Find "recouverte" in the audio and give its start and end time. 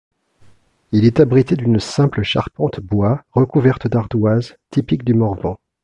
3.33-3.85